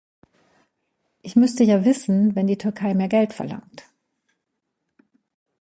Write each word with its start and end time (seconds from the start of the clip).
Ich 1.21 1.35
müsste 1.35 1.63
ja 1.63 1.85
wissen, 1.85 2.35
wenn 2.35 2.47
die 2.47 2.57
Türkei 2.57 2.95
mehr 2.95 3.07
Geld 3.07 3.33
verlangt. 3.33 3.83